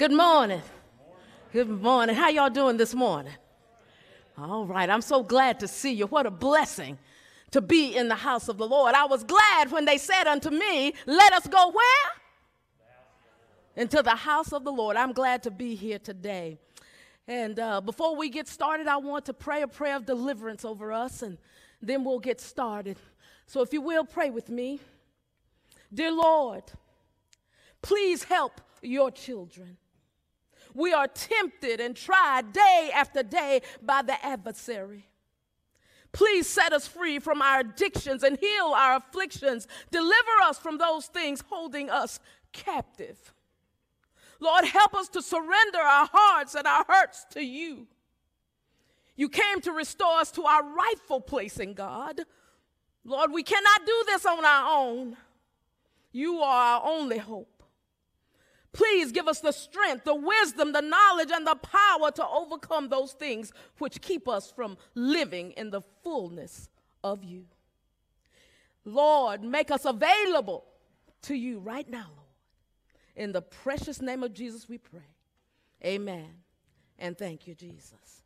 [0.00, 0.62] Good morning.
[1.52, 2.16] Good morning.
[2.16, 3.34] How y'all doing this morning?
[4.38, 4.88] All right.
[4.88, 6.06] I'm so glad to see you.
[6.06, 6.96] What a blessing
[7.50, 8.94] to be in the house of the Lord.
[8.94, 12.12] I was glad when they said unto me, Let us go where?
[13.76, 14.96] Into the house of the Lord.
[14.96, 16.56] I'm glad to be here today.
[17.28, 20.94] And uh, before we get started, I want to pray a prayer of deliverance over
[20.94, 21.36] us, and
[21.82, 22.96] then we'll get started.
[23.44, 24.80] So if you will, pray with me.
[25.92, 26.62] Dear Lord,
[27.82, 29.76] please help your children.
[30.80, 35.10] We are tempted and tried day after day by the adversary.
[36.10, 39.68] Please set us free from our addictions and heal our afflictions.
[39.90, 42.18] Deliver us from those things holding us
[42.52, 43.34] captive.
[44.40, 47.86] Lord, help us to surrender our hearts and our hurts to you.
[49.16, 52.22] You came to restore us to our rightful place in God.
[53.04, 55.18] Lord, we cannot do this on our own.
[56.10, 57.59] You are our only hope.
[58.72, 63.12] Please give us the strength, the wisdom, the knowledge, and the power to overcome those
[63.12, 66.68] things which keep us from living in the fullness
[67.02, 67.46] of you.
[68.84, 70.64] Lord, make us available
[71.22, 72.28] to you right now, Lord.
[73.16, 75.00] In the precious name of Jesus, we pray.
[75.84, 76.28] Amen.
[76.98, 78.22] And thank you, Jesus.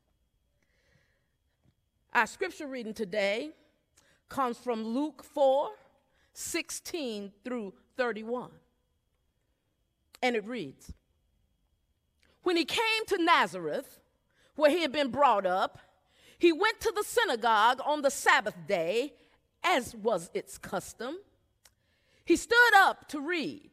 [2.13, 3.51] Our scripture reading today
[4.29, 5.71] comes from Luke 4
[6.37, 8.51] 16 through 31
[10.23, 10.93] and it reads
[12.43, 14.01] When he came to Nazareth,
[14.57, 15.79] where he had been brought up,
[16.39, 19.15] he went to the synagogue on the Sabbath day,
[19.63, 21.17] as was its custom.
[22.25, 23.71] He stood up to read,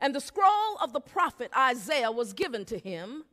[0.00, 3.24] and the scroll of the prophet Isaiah was given to him.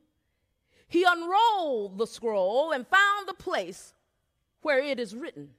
[0.88, 3.94] He unrolled the scroll and found the place
[4.62, 5.50] where it is written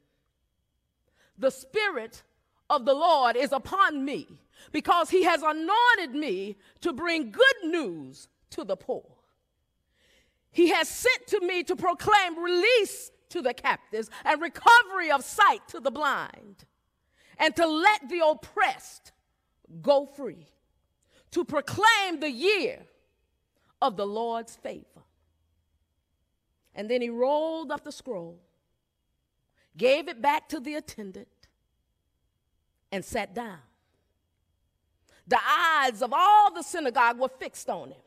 [1.36, 2.22] The Spirit
[2.70, 4.26] of the Lord is upon me
[4.72, 9.04] because he has anointed me to bring good news to the poor.
[10.50, 15.60] He has sent to me to proclaim release to the captives and recovery of sight
[15.68, 16.64] to the blind,
[17.38, 19.12] and to let the oppressed
[19.82, 20.46] go free,
[21.30, 22.80] to proclaim the year
[23.82, 24.84] of the Lord's favor.
[26.74, 28.40] And then he rolled up the scroll,
[29.76, 31.28] gave it back to the attendant,
[32.90, 33.58] and sat down.
[35.26, 38.00] The eyes of all the synagogue were fixed on him.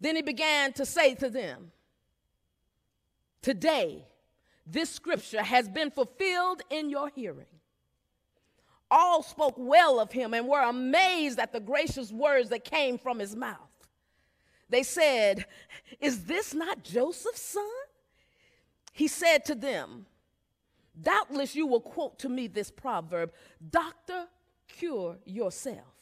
[0.00, 1.70] Then he began to say to them,
[3.42, 4.04] Today,
[4.66, 7.46] this scripture has been fulfilled in your hearing.
[8.90, 13.18] All spoke well of him and were amazed at the gracious words that came from
[13.18, 13.58] his mouth.
[14.68, 15.44] They said,
[16.00, 17.64] Is this not Joseph's son?
[18.92, 20.06] He said to them,
[21.00, 23.32] Doubtless you will quote to me this proverb
[23.70, 24.26] Doctor,
[24.68, 25.94] cure yourself.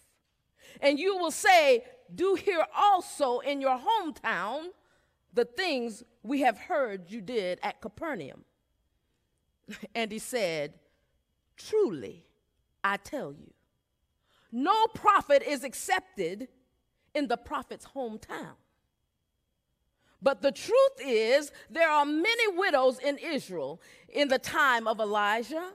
[0.81, 4.69] And you will say, Do here also in your hometown
[5.33, 8.45] the things we have heard you did at Capernaum.
[9.95, 10.75] And he said,
[11.57, 12.27] Truly,
[12.85, 13.53] I tell you,
[14.51, 16.49] no prophet is accepted
[17.15, 18.57] in the prophet's hometown.
[20.23, 25.73] But the truth is, there are many widows in Israel in the time of Elijah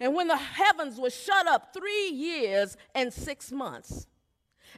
[0.00, 4.06] and when the heavens were shut up three years and six months,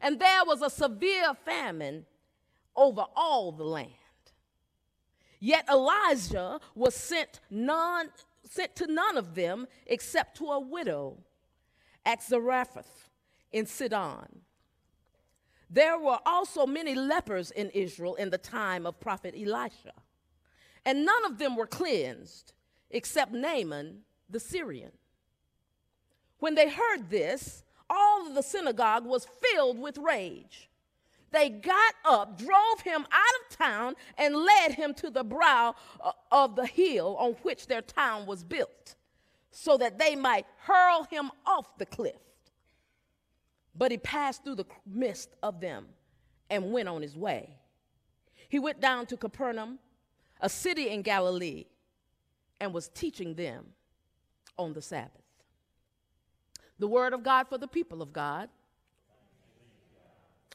[0.00, 2.06] and there was a severe famine
[2.76, 3.92] over all the land.
[5.40, 8.10] Yet Elijah was sent, none,
[8.44, 11.18] sent to none of them except to a widow
[12.04, 13.08] at Zarephath
[13.52, 14.42] in Sidon.
[15.70, 19.92] There were also many lepers in Israel in the time of prophet Elisha,
[20.84, 22.52] and none of them were cleansed
[22.90, 24.92] except Naaman the Syrian.
[26.38, 30.68] When they heard this, all of the synagogue was filled with rage.
[31.30, 36.12] They got up, drove him out of town, and led him to the brow uh,
[36.32, 38.94] of the hill on which their town was built,
[39.50, 42.16] so that they might hurl him off the cliff.
[43.78, 45.86] But he passed through the midst of them
[46.50, 47.56] and went on his way.
[48.48, 49.78] He went down to Capernaum,
[50.40, 51.66] a city in Galilee,
[52.60, 53.66] and was teaching them
[54.58, 55.22] on the Sabbath
[56.78, 58.48] the word of God for the people of God.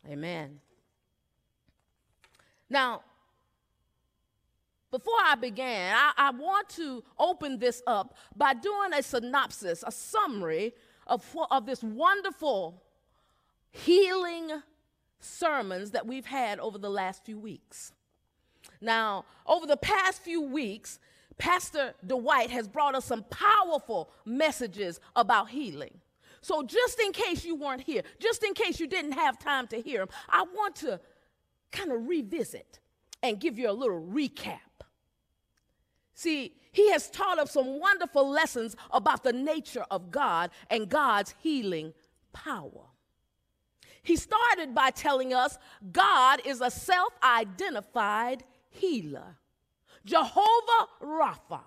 [0.10, 0.60] Amen.
[2.70, 3.02] Now,
[4.92, 9.92] before I began, I, I, want to open this up by doing a synopsis, a
[9.92, 10.74] summary
[11.08, 12.83] of, of this wonderful
[13.74, 14.62] healing
[15.20, 17.92] sermons that we've had over the last few weeks.
[18.80, 21.00] Now, over the past few weeks,
[21.38, 26.00] Pastor Dwight has brought us some powerful messages about healing.
[26.42, 29.82] So, just in case you weren't here, just in case you didn't have time to
[29.82, 31.00] hear him, I want to
[31.72, 32.80] kind of revisit
[33.24, 34.60] and give you a little recap.
[36.14, 41.34] See, he has taught us some wonderful lessons about the nature of God and God's
[41.42, 41.94] healing
[42.34, 42.93] power.
[44.04, 45.58] He started by telling us
[45.92, 49.38] God is a self identified healer,
[50.06, 51.62] Jehovah Rapha,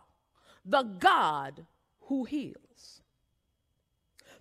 [0.65, 1.65] the God
[2.03, 3.01] who heals.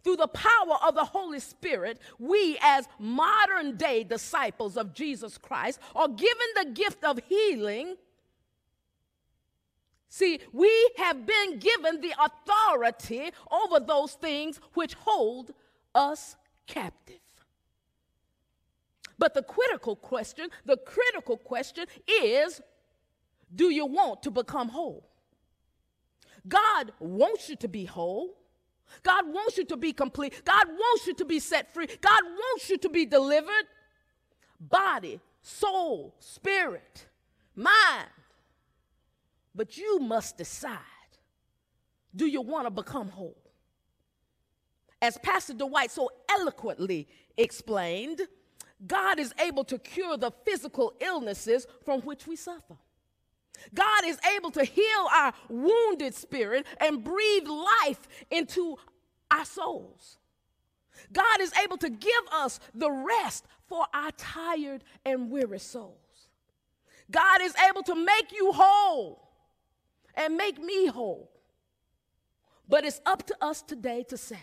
[0.03, 5.79] Through the power of the Holy Spirit, we, as modern day disciples of Jesus Christ,
[5.95, 7.95] are given the gift of healing.
[10.09, 15.51] See, we have been given the authority over those things which hold
[15.95, 16.35] us
[16.67, 17.24] captive.
[19.17, 22.61] But the critical question, the critical question is
[23.53, 25.07] do you want to become whole?
[26.47, 28.35] God wants you to be whole.
[29.03, 30.43] God wants you to be complete.
[30.45, 31.87] God wants you to be set free.
[32.01, 33.65] God wants you to be delivered.
[34.59, 37.07] Body, soul, spirit,
[37.55, 38.09] mind.
[39.53, 40.79] But you must decide
[42.15, 43.37] do you want to become whole?
[45.01, 47.07] As Pastor Dwight so eloquently
[47.37, 48.21] explained,
[48.85, 52.77] God is able to cure the physical illnesses from which we suffer.
[53.73, 58.77] God is able to heal our wounded spirit and breathe life into
[59.31, 60.17] our souls.
[61.11, 65.95] God is able to give us the rest for our tired and weary souls.
[67.09, 69.29] God is able to make you whole
[70.15, 71.31] and make me whole.
[72.67, 74.39] But it's up to us today to say,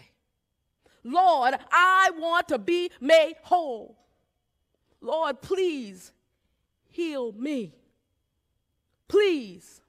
[1.02, 3.98] Lord, I want to be made whole.
[5.02, 6.12] Lord, please
[6.88, 7.74] heal me.
[9.08, 9.82] Please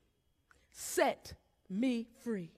[0.72, 1.34] set
[1.70, 2.52] me free.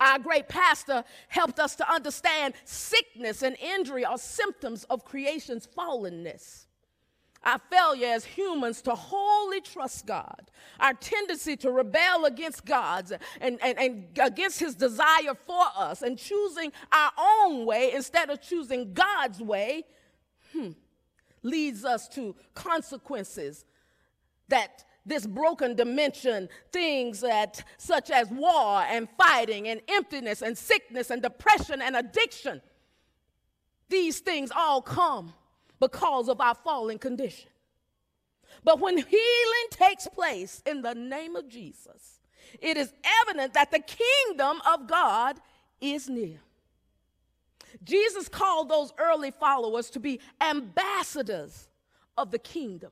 [0.00, 6.66] Our great pastor helped us to understand sickness and injury are symptoms of creation's fallenness.
[7.44, 10.50] Our failure as humans to wholly trust God,
[10.80, 16.18] our tendency to rebel against God's and, and, and against His desire for us, and
[16.18, 19.84] choosing our own way instead of choosing God's way,
[20.56, 20.70] hmm,
[21.42, 23.64] leads us to consequences
[24.48, 31.10] that this broken dimension, things that such as war and fighting and emptiness and sickness
[31.10, 32.60] and depression and addiction,
[33.88, 35.32] these things all come
[35.78, 37.50] because of our fallen condition.
[38.64, 42.20] But when healing takes place in the name of Jesus,
[42.60, 42.92] it is
[43.22, 45.38] evident that the kingdom of God
[45.80, 46.40] is near.
[47.84, 51.68] Jesus called those early followers to be ambassadors
[52.16, 52.90] of the kingdom.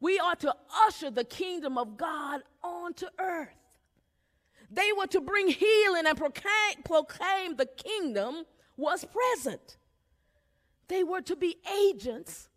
[0.00, 0.54] We are to
[0.86, 3.48] usher the kingdom of God onto earth.
[4.70, 8.44] They were to bring healing and proclaim, proclaim the kingdom
[8.76, 9.78] was present.
[10.88, 11.56] They were to be
[11.88, 12.48] agents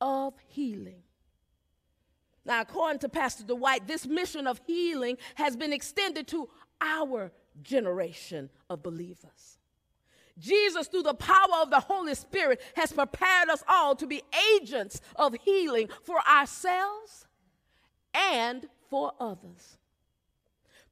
[0.00, 1.02] of healing.
[2.44, 6.48] Now, according to Pastor Dwight, this mission of healing has been extended to
[6.80, 7.32] our
[7.62, 9.58] generation of believers.
[10.38, 14.22] Jesus, through the power of the Holy Spirit, has prepared us all to be
[14.54, 17.26] agents of healing for ourselves
[18.12, 19.78] and for others.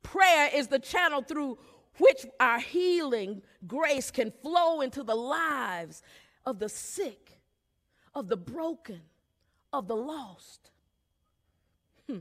[0.03, 1.59] Prayer is the channel through
[1.99, 6.03] which our healing grace can flow into the lives
[6.45, 7.41] of the sick,
[8.15, 9.01] of the broken,
[9.73, 10.71] of the lost.
[12.09, 12.19] Hmm.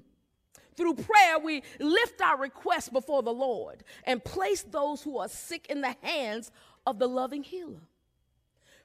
[0.75, 5.67] Through prayer, we lift our requests before the Lord and place those who are sick
[5.69, 6.51] in the hands
[6.85, 7.81] of the loving healer.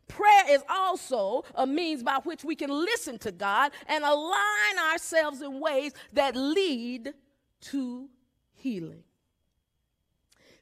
[0.08, 5.42] Prayer is also a means by which we can listen to God and align ourselves
[5.42, 7.12] in ways that lead
[7.60, 8.08] to
[8.54, 9.04] healing.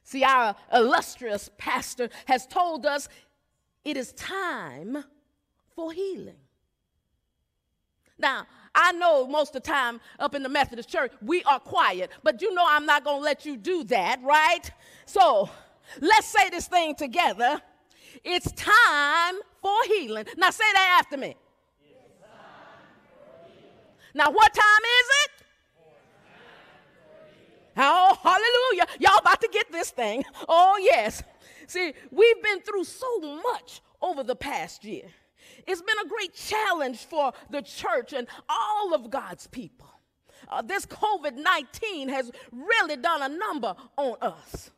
[0.03, 3.09] See, our illustrious pastor has told us
[3.83, 5.03] it is time
[5.75, 6.35] for healing.
[8.19, 12.11] Now, I know most of the time up in the Methodist church, we are quiet,
[12.23, 14.69] but you know I'm not going to let you do that, right?
[15.05, 15.49] So
[16.01, 17.61] let's say this thing together.
[18.23, 20.25] It's time for healing.
[20.37, 21.35] Now say that after me.
[24.13, 25.31] Now, what time is it?
[27.77, 28.87] Oh, hallelujah.
[28.99, 30.23] Y'all about to get this thing.
[30.49, 31.21] Oh, yes.
[31.67, 35.05] See, we've been through so much over the past year.
[35.67, 39.87] It's been a great challenge for the church and all of God's people.
[40.49, 44.71] Uh, this COVID 19 has really done a number on us.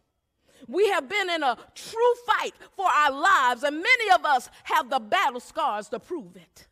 [0.69, 4.89] We have been in a true fight for our lives, and many of us have
[4.89, 6.67] the battle scars to prove it.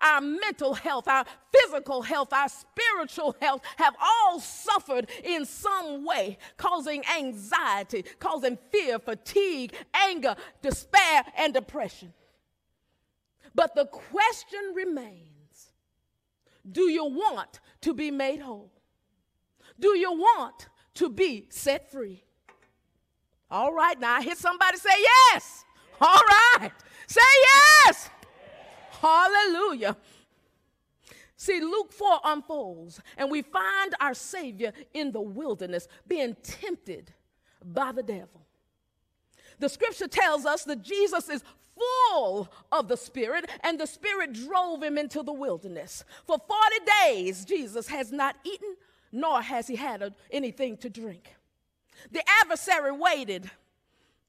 [0.00, 6.38] our mental health, our physical health, our spiritual health have all suffered in some way,
[6.56, 12.12] causing anxiety, causing fear, fatigue, anger, despair, and depression.
[13.54, 15.72] But the question remains
[16.70, 18.72] do you want to be made whole?
[19.80, 22.24] Do you want to be set free?
[23.50, 24.90] All right, now I hear somebody say
[25.32, 25.64] yes.
[26.00, 26.20] All
[26.58, 26.70] right,
[27.06, 27.20] say
[27.86, 28.10] yes.
[29.00, 29.96] Hallelujah.
[31.36, 37.14] See, Luke 4 unfolds, and we find our Savior in the wilderness being tempted
[37.64, 38.44] by the devil.
[39.60, 41.42] The scripture tells us that Jesus is
[41.76, 46.04] full of the Spirit, and the Spirit drove him into the wilderness.
[46.26, 48.74] For 40 days, Jesus has not eaten,
[49.12, 51.34] nor has he had anything to drink.
[52.10, 53.50] The adversary waited.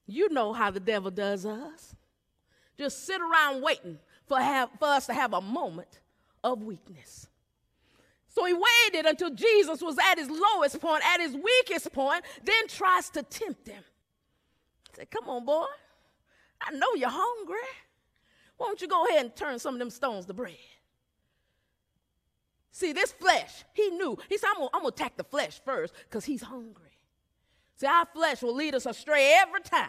[0.06, 1.94] You know how the devil does us.
[2.76, 6.00] Just sit around waiting for, have, for us to have a moment
[6.42, 7.28] of weakness.
[8.28, 12.68] So he waited until Jesus was at his lowest point, at his weakest point, then
[12.68, 13.82] tries to tempt him.
[14.96, 15.66] Say, come on, boy.
[16.60, 17.56] I know you're hungry.
[18.56, 20.54] Why don't you go ahead and turn some of them stones to bread?
[22.72, 24.16] See, this flesh, he knew.
[24.28, 26.89] He said, I'm going to attack the flesh first because he's hungry.
[27.80, 29.88] See, our flesh will lead us astray every time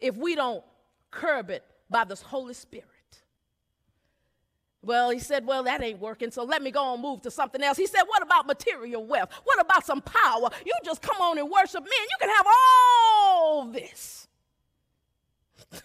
[0.00, 0.64] if we don't
[1.10, 2.86] curb it by the Holy Spirit.
[4.80, 7.62] Well, he said, Well, that ain't working, so let me go and move to something
[7.62, 7.76] else.
[7.76, 9.28] He said, What about material wealth?
[9.44, 10.48] What about some power?
[10.64, 14.26] You just come on and worship me, and you can have all this.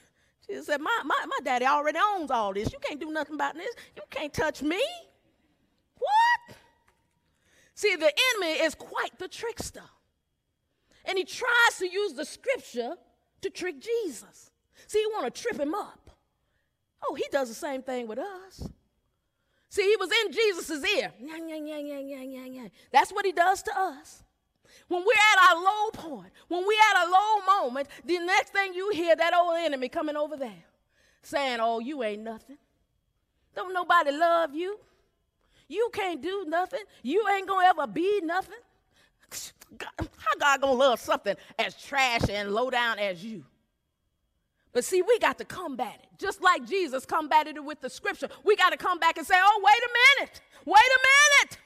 [0.48, 2.72] she said, my, my, my daddy already owns all this.
[2.72, 3.76] You can't do nothing about this.
[3.98, 4.82] You can't touch me.
[5.98, 6.56] What?
[7.74, 9.84] See, the enemy is quite the trickster.
[11.06, 12.96] And he tries to use the scripture
[13.42, 14.52] to trick Jesus.
[14.88, 16.10] See, he want to trip him up.
[17.04, 18.68] Oh, he does the same thing with us.
[19.70, 21.12] See, he was in Jesus' ear.
[22.92, 24.24] That's what he does to us.
[24.88, 28.74] When we're at our low point, when we're at a low moment, the next thing
[28.74, 30.66] you hear that old enemy coming over there
[31.22, 32.58] saying, Oh, you ain't nothing.
[33.56, 34.80] Don't nobody love you.
[35.68, 36.84] You can't do nothing.
[37.02, 38.60] You ain't gonna ever be nothing.
[39.80, 43.46] How God gonna love something as trash and low down as you?
[44.74, 46.10] But see, we got to combat it.
[46.18, 48.30] Just like Jesus combated it with the scripture.
[48.44, 50.42] We got to come back and say, oh, wait a minute.
[50.66, 51.00] Wait a
[51.44, 51.58] minute.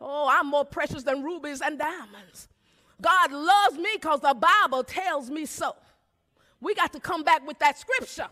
[0.00, 2.48] Oh, I'm more precious than rubies and diamonds.
[3.00, 5.74] God loves me because the Bible tells me so.
[6.60, 8.28] We got to come back with that scripture.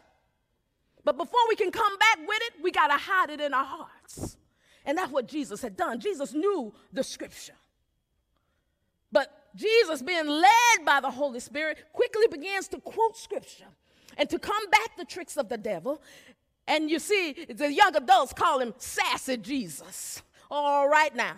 [1.04, 3.64] But before we can come back with it, we got to hide it in our
[3.64, 4.36] hearts.
[4.84, 5.98] And that's what Jesus had done.
[5.98, 7.54] Jesus knew the scripture.
[9.12, 13.66] But Jesus, being led by the Holy Spirit, quickly begins to quote scripture
[14.16, 16.02] and to combat the tricks of the devil.
[16.66, 20.22] And you see, the young adults call him Sassy Jesus.
[20.50, 21.36] All right now.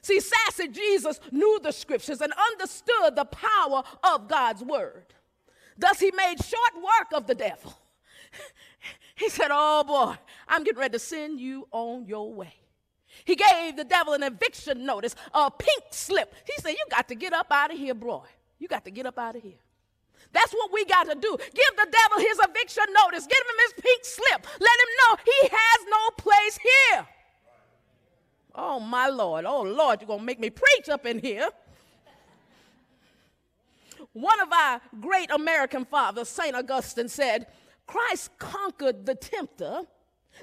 [0.00, 5.06] See, Sassy Jesus knew the scriptures and understood the power of God's word.
[5.76, 7.78] Thus, he made short work of the devil.
[9.18, 10.14] He said, Oh boy,
[10.46, 12.54] I'm getting ready to send you on your way.
[13.24, 16.34] He gave the devil an eviction notice, a pink slip.
[16.46, 18.24] He said, You got to get up out of here, boy.
[18.58, 19.58] You got to get up out of here.
[20.32, 21.36] That's what we got to do.
[21.38, 23.26] Give the devil his eviction notice.
[23.26, 24.46] Give him his pink slip.
[24.60, 27.06] Let him know he has no place here.
[28.54, 29.44] Oh, my Lord.
[29.44, 31.48] Oh, Lord, you're going to make me preach up in here.
[34.12, 36.54] One of our great American fathers, St.
[36.54, 37.46] Augustine, said,
[37.86, 39.82] Christ conquered the tempter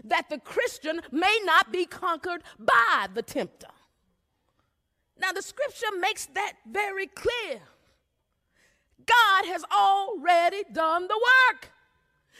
[0.04, 3.68] that the Christian may not be conquered by the tempter.
[5.20, 7.62] Now, the scripture makes that very clear.
[9.06, 11.70] God has already done the work.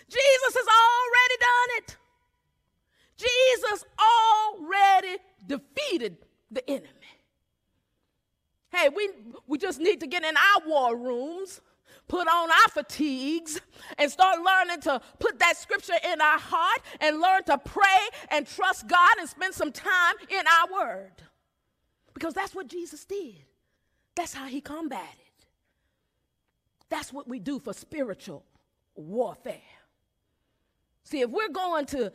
[0.10, 1.98] Jesus has already done it.
[3.18, 6.18] Jesus already defeated
[6.52, 6.90] the enemy.
[8.72, 9.10] Hey, we,
[9.48, 11.62] we just need to get in our war rooms
[12.08, 13.60] put on our fatigues
[13.98, 17.84] and start learning to put that scripture in our heart and learn to pray
[18.30, 21.12] and trust God and spend some time in our word.
[22.14, 23.44] Because that's what Jesus did.
[24.16, 25.06] That's how he combated.
[26.90, 28.46] That's what we do for spiritual
[28.96, 29.56] warfare.
[31.04, 32.14] See, if we're going to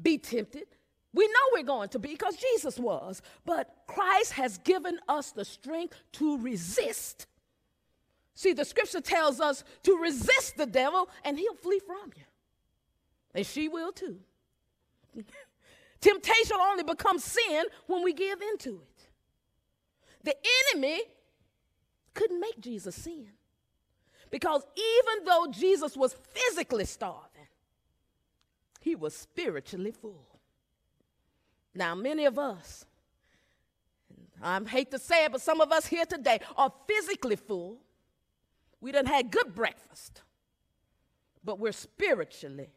[0.00, 0.66] be tempted,
[1.12, 5.44] we know we're going to be because Jesus was, but Christ has given us the
[5.44, 7.26] strength to resist
[8.34, 12.24] See, the scripture tells us to resist the devil and he'll flee from you.
[13.34, 14.18] And she will too.
[16.00, 19.08] Temptation only becomes sin when we give into it.
[20.24, 20.34] The
[20.72, 21.00] enemy
[22.12, 23.28] couldn't make Jesus sin
[24.30, 27.48] because even though Jesus was physically starving,
[28.80, 30.26] he was spiritually full.
[31.74, 32.84] Now, many of us,
[34.42, 37.78] I hate to say it, but some of us here today are physically full.
[38.84, 40.20] We done had good breakfast,
[41.42, 42.68] but we're spiritually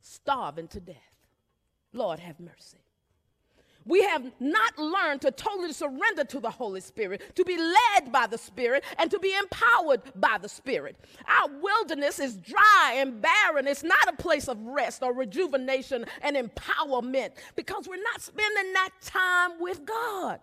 [0.00, 0.96] starving to death.
[1.92, 2.78] Lord, have mercy.
[3.84, 8.28] We have not learned to totally surrender to the Holy Spirit, to be led by
[8.28, 10.96] the Spirit, and to be empowered by the Spirit.
[11.28, 13.66] Our wilderness is dry and barren.
[13.66, 18.88] It's not a place of rest or rejuvenation and empowerment because we're not spending that
[19.02, 20.40] time with God.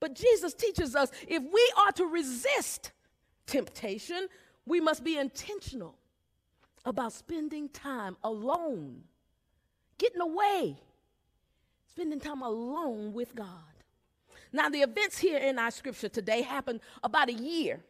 [0.00, 2.92] But Jesus teaches us if we are to resist
[3.46, 4.28] temptation,
[4.66, 5.96] we must be intentional
[6.84, 9.02] about spending time alone,
[9.98, 10.76] getting away
[11.94, 13.48] spending time alone with God.
[14.52, 17.80] Now, the events here in our scripture today happened about a year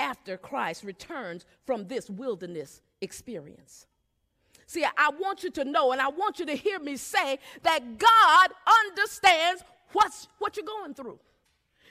[0.00, 3.86] after Christ returns from this wilderness experience.
[4.66, 7.98] See, I want you to know and I want you to hear me say that
[7.98, 8.50] God
[8.88, 11.20] understands what's, what you're going through.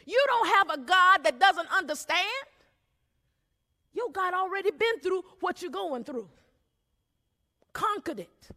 [0.06, 2.20] You don't have a God that doesn't understand.
[3.94, 6.30] Your God already been through what you're going through,
[7.74, 8.50] conquered it,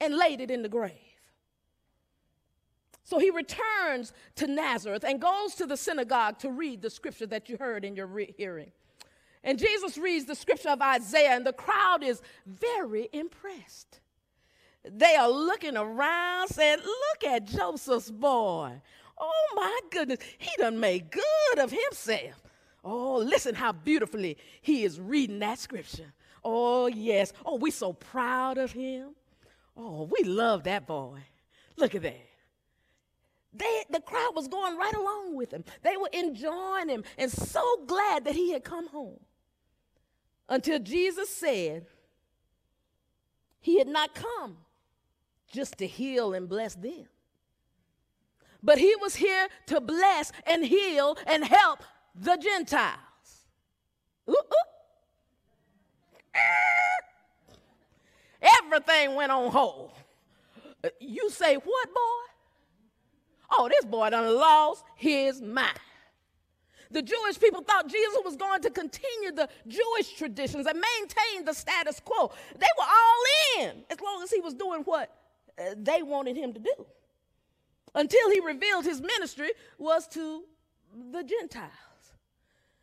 [0.00, 0.92] and laid it in the grave.
[3.04, 7.48] So he returns to Nazareth and goes to the synagogue to read the scripture that
[7.48, 8.70] you heard in your re- hearing.
[9.42, 14.00] And Jesus reads the scripture of Isaiah, and the crowd is very impressed.
[14.84, 18.80] They are looking around saying, Look at Joseph's boy.
[19.18, 22.47] Oh my goodness, he done made good of himself.
[22.90, 26.10] Oh, listen how beautifully he is reading that scripture.
[26.42, 27.34] Oh, yes.
[27.44, 29.10] Oh, we're so proud of him.
[29.76, 31.18] Oh, we love that boy.
[31.76, 32.26] Look at that.
[33.52, 35.64] They, the crowd was going right along with him.
[35.82, 39.20] They were enjoying him and so glad that he had come home.
[40.48, 41.84] Until Jesus said
[43.60, 44.56] he had not come
[45.52, 47.04] just to heal and bless them,
[48.62, 51.80] but he was here to bless and heal and help
[52.20, 52.98] the Gentiles.
[54.28, 54.68] Ooh, ooh.
[58.40, 59.92] Everything went on hold.
[61.00, 62.28] You say, what, boy?
[63.50, 65.78] Oh, this boy done lost his mind.
[66.90, 71.52] The Jewish people thought Jesus was going to continue the Jewish traditions and maintain the
[71.52, 72.30] status quo.
[72.58, 75.14] They were all in as long as he was doing what
[75.58, 76.86] uh, they wanted him to do.
[77.94, 80.44] Until he revealed his ministry was to
[81.12, 81.72] the Gentiles.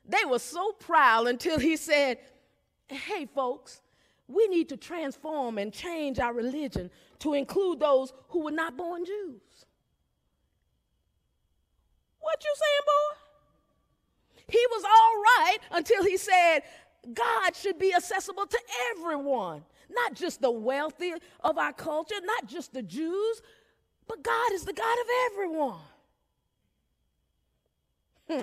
[0.08, 2.20] They were so proud until he said,
[2.88, 3.82] Hey, folks,
[4.28, 6.89] we need to transform and change our religion
[7.20, 9.65] to include those who were not born Jews.
[12.20, 13.26] What you saying, boy?
[14.48, 16.62] He was all right until he said
[17.13, 18.60] God should be accessible to
[18.91, 21.13] everyone, not just the wealthy
[21.44, 23.41] of our culture, not just the Jews,
[24.08, 25.80] but God is the God of everyone.
[28.30, 28.41] Hmm.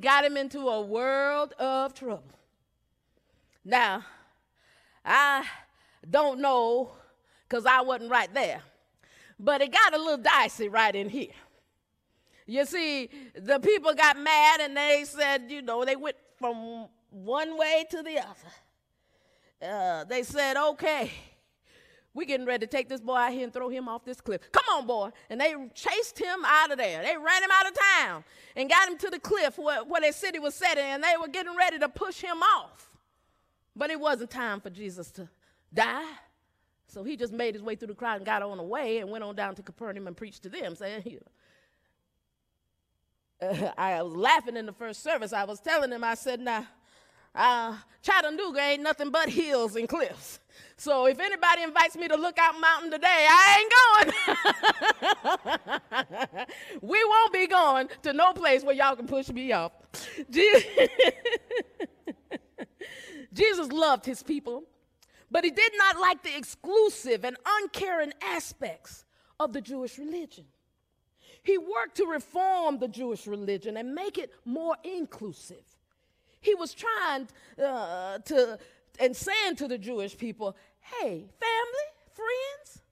[0.00, 2.24] Got him into a world of trouble.
[3.64, 4.04] Now,
[5.04, 5.44] I
[6.08, 6.90] don't know
[7.48, 8.62] because I wasn't right there,
[9.38, 11.34] but it got a little dicey right in here.
[12.46, 17.56] You see, the people got mad and they said, you know, they went from one
[17.56, 18.42] way to the other.
[19.62, 21.12] Uh, they said, okay,
[22.14, 24.40] we getting ready to take this boy out here and throw him off this cliff.
[24.52, 25.10] Come on, boy.
[25.30, 27.02] And they chased him out of there.
[27.02, 30.12] They ran him out of town and got him to the cliff where, where their
[30.12, 32.90] city was setting, and they were getting ready to push him off.
[33.74, 35.28] But it wasn't time for Jesus to
[35.72, 36.12] die.
[36.86, 39.10] So he just made his way through the crowd and got on the way and
[39.10, 41.20] went on down to Capernaum and preached to them, saying, "You
[43.40, 45.32] uh, I was laughing in the first service.
[45.32, 46.66] I was telling him, I said, now,
[47.34, 50.40] uh, Chattanooga ain't nothing but hills and cliffs.
[50.76, 53.72] So if anybody invites me to Lookout Mountain today, I ain't
[55.62, 56.46] going.
[56.82, 59.72] we won't be going to no place where y'all can push me off.
[63.32, 64.64] Jesus loved his people,
[65.30, 69.04] but he did not like the exclusive and uncaring aspects
[69.38, 70.44] of the Jewish religion.
[71.42, 75.71] He worked to reform the Jewish religion and make it more inclusive.
[76.42, 77.28] He was trying
[77.62, 78.58] uh, to
[78.98, 82.82] and saying to the Jewish people, hey, family, friends,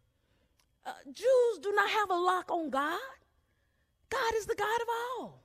[0.86, 2.98] uh, Jews do not have a lock on God.
[4.08, 5.39] God is the God of all.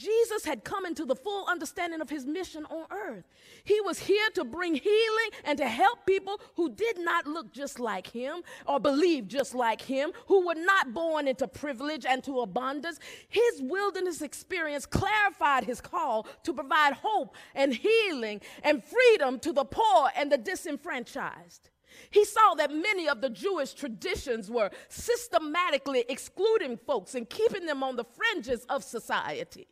[0.00, 3.24] Jesus had come into the full understanding of his mission on earth.
[3.64, 7.78] He was here to bring healing and to help people who did not look just
[7.78, 12.40] like him or believe just like him, who were not born into privilege and to
[12.40, 12.98] abundance.
[13.28, 19.64] His wilderness experience clarified his call to provide hope and healing and freedom to the
[19.64, 21.68] poor and the disenfranchised.
[22.10, 27.82] He saw that many of the Jewish traditions were systematically excluding folks and keeping them
[27.82, 29.68] on the fringes of society.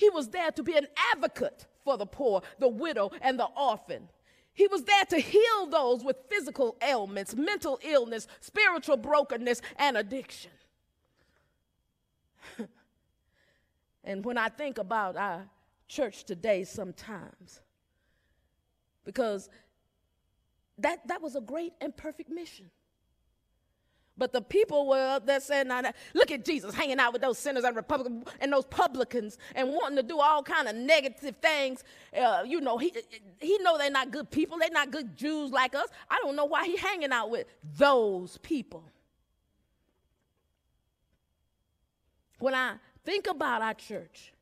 [0.00, 4.08] He was there to be an advocate for the poor, the widow, and the orphan.
[4.54, 10.52] He was there to heal those with physical ailments, mental illness, spiritual brokenness, and addiction.
[14.04, 15.46] and when I think about our
[15.86, 17.60] church today, sometimes,
[19.04, 19.50] because
[20.78, 22.70] that, that was a great and perfect mission.
[24.18, 25.70] But the people were up there saying,
[26.14, 29.96] look at Jesus hanging out with those sinners and Republicans and those publicans and wanting
[29.96, 31.82] to do all kind of negative things.
[32.14, 32.92] Uh, you know, he,
[33.40, 34.58] he know they're not good people.
[34.58, 35.88] They're not good Jews like us.
[36.10, 37.46] I don't know why he hanging out with
[37.78, 38.84] those people.
[42.38, 44.32] When I think about our church,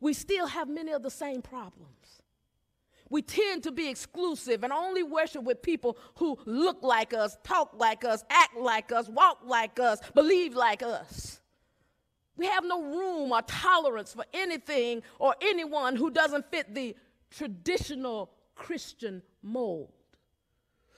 [0.00, 1.97] we still have many of the same problems
[3.10, 7.72] we tend to be exclusive and only worship with people who look like us, talk
[7.76, 11.40] like us, act like us, walk like us, believe like us.
[12.36, 16.96] We have no room or tolerance for anything or anyone who doesn't fit the
[17.30, 19.92] traditional Christian mold.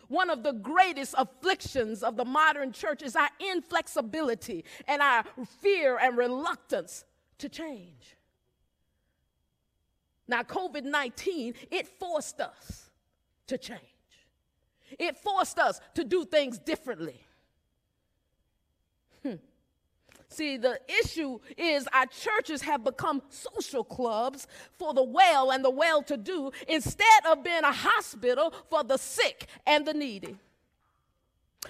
[0.08, 5.24] One of the greatest afflictions of the modern church is our inflexibility and our
[5.60, 7.04] fear and reluctance
[7.38, 8.16] to change.
[10.30, 12.88] Now, COVID 19, it forced us
[13.48, 13.80] to change,
[14.96, 17.20] it forced us to do things differently.
[19.24, 19.34] Hmm.
[20.28, 24.46] See, the issue is our churches have become social clubs
[24.78, 28.98] for the well and the well to do instead of being a hospital for the
[28.98, 30.36] sick and the needy.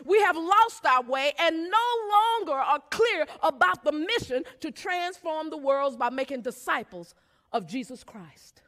[0.05, 5.49] We have lost our way and no longer are clear about the mission to transform
[5.49, 7.15] the world by making disciples
[7.53, 8.63] of Jesus Christ.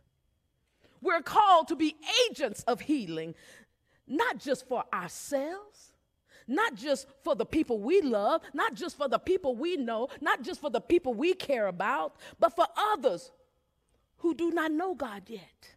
[1.01, 1.97] We're called to be
[2.31, 3.35] agents of healing,
[4.07, 5.93] not just for ourselves,
[6.47, 10.43] not just for the people we love, not just for the people we know, not
[10.43, 13.31] just for the people we care about, but for others
[14.19, 15.75] who do not know God yet.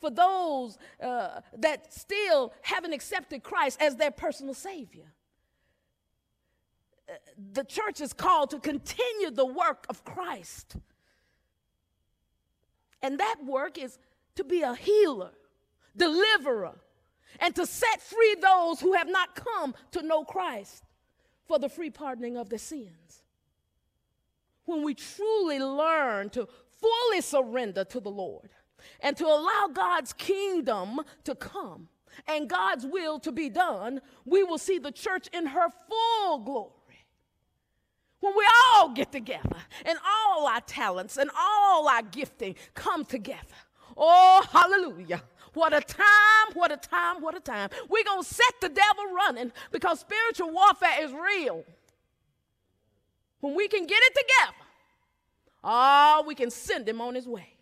[0.00, 5.12] For those uh, that still haven't accepted Christ as their personal Savior.
[7.08, 7.14] Uh,
[7.52, 10.76] the church is called to continue the work of Christ
[13.02, 13.98] and that work is
[14.36, 15.30] to be a healer,
[15.96, 16.76] deliverer,
[17.40, 20.84] and to set free those who have not come to know Christ
[21.46, 23.22] for the free pardoning of their sins.
[24.64, 26.48] When we truly learn to
[26.80, 28.50] fully surrender to the Lord
[29.00, 31.88] and to allow God's kingdom to come
[32.26, 36.77] and God's will to be done, we will see the church in her full glory
[38.20, 43.40] when we all get together and all our talents and all our gifting come together.
[43.96, 45.22] Oh, hallelujah.
[45.54, 47.70] What a time, what a time, what a time.
[47.88, 51.64] We're going to set the devil running because spiritual warfare is real.
[53.40, 54.66] When we can get it together,
[55.64, 57.54] oh, we can send him on his way.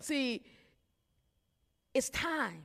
[0.00, 0.42] See,
[1.94, 2.64] it's time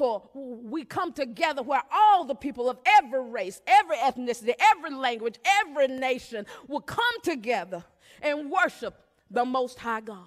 [0.00, 5.34] for we come together where all the people of every race, every ethnicity, every language,
[5.44, 7.84] every nation will come together
[8.22, 8.94] and worship
[9.30, 10.24] the Most High God.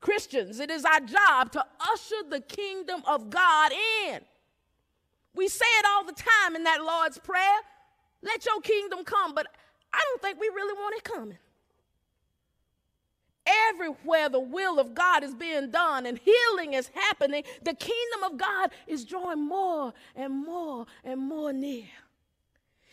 [0.00, 3.72] Christians, it is our job to usher the kingdom of God
[4.08, 4.20] in.
[5.34, 7.60] We say it all the time in that Lord's Prayer
[8.22, 9.48] let your kingdom come, but
[9.92, 11.36] I don't think we really want it coming.
[13.46, 18.38] Everywhere the will of God is being done and healing is happening, the kingdom of
[18.38, 21.84] God is drawing more and more and more near.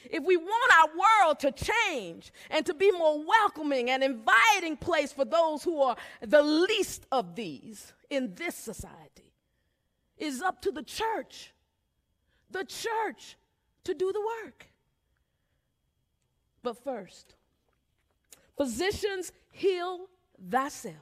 [0.10, 5.14] If we want our world to change and to be more welcoming and inviting place
[5.14, 9.32] for those who are the least of these in this society,
[10.18, 11.52] is up to the church,
[12.50, 13.38] the church,
[13.84, 14.68] to do the work.
[16.62, 17.34] But first,
[18.56, 20.08] physicians heal
[20.50, 20.96] thyself.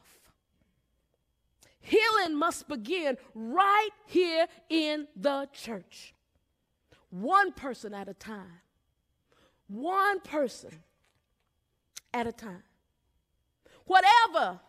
[1.82, 6.14] Healing must begin right here in the church.
[7.10, 8.62] One person at a time.
[9.68, 10.72] One person
[12.14, 12.64] at a time.
[13.86, 14.60] Whatever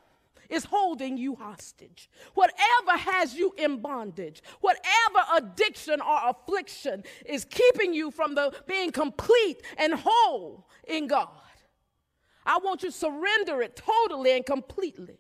[0.49, 7.95] is holding you hostage, whatever has you in bondage, whatever addiction or affliction is keeping
[7.95, 11.29] you from the being complete and whole in God.
[12.45, 15.19] I want you to surrender it totally and completely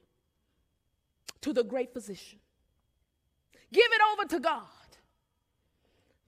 [1.42, 2.38] to the great physician.
[3.72, 4.64] Give it over to God.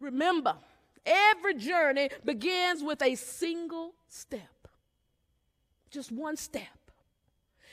[0.01, 0.57] Remember,
[1.05, 4.69] every journey begins with a single step,
[5.91, 6.67] just one step.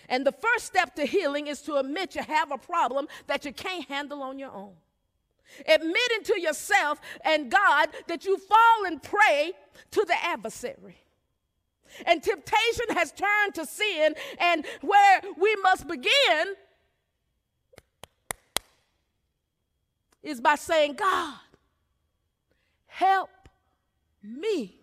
[0.07, 3.53] And the first step to healing is to admit you have a problem that you
[3.53, 4.73] can't handle on your own.
[5.67, 9.53] Admitting to yourself and God that you fall and prey
[9.91, 10.97] to the adversary.
[12.05, 16.55] And temptation has turned to sin, and where we must begin
[20.23, 21.35] is by saying, God,
[22.87, 23.29] help
[24.23, 24.75] me.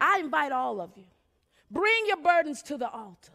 [0.00, 1.04] I invite all of you,
[1.70, 3.32] bring your burdens to the altar.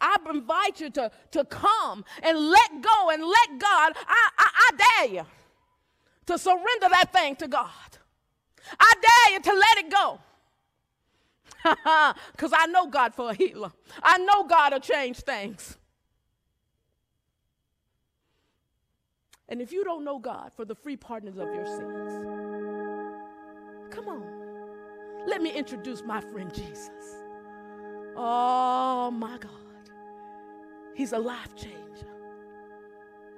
[0.00, 3.92] I invite you to, to come and let go and let God.
[4.06, 5.26] I, I, I dare you
[6.26, 7.70] to surrender that thing to God.
[8.78, 10.20] I dare you to let it go.
[12.32, 13.72] Because I know God for a healer.
[14.02, 15.78] I know God will change things.
[19.48, 22.12] And if you don't know God for the free pardons of your sins,
[23.90, 24.24] come on.
[25.26, 26.90] Let me introduce my friend Jesus.
[28.16, 29.50] Oh my God.
[30.94, 32.08] He's a life changer,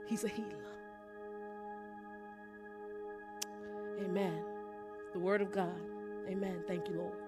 [0.06, 0.52] He's a healer.
[4.04, 4.55] Amen.
[5.16, 5.80] The Word of God.
[6.28, 6.62] Amen.
[6.68, 7.25] Thank you, Lord.